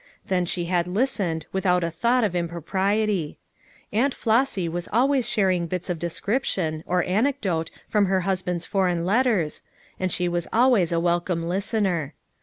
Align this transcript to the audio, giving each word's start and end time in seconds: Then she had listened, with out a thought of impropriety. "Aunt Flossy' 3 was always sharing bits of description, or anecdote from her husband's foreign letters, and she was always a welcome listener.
Then 0.25 0.45
she 0.47 0.65
had 0.65 0.87
listened, 0.87 1.45
with 1.51 1.63
out 1.63 1.83
a 1.83 1.91
thought 1.91 2.23
of 2.23 2.33
impropriety. 2.35 3.37
"Aunt 3.93 4.15
Flossy' 4.15 4.63
3 4.63 4.69
was 4.69 4.89
always 4.91 5.29
sharing 5.29 5.67
bits 5.67 5.91
of 5.91 5.99
description, 5.99 6.83
or 6.87 7.03
anecdote 7.03 7.69
from 7.87 8.07
her 8.07 8.21
husband's 8.21 8.65
foreign 8.65 9.05
letters, 9.05 9.61
and 9.99 10.11
she 10.11 10.27
was 10.27 10.47
always 10.51 10.91
a 10.91 10.99
welcome 10.99 11.43
listener. 11.43 12.15